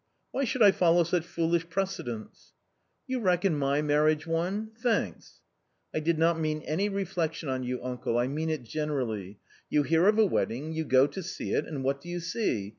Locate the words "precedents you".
1.69-3.19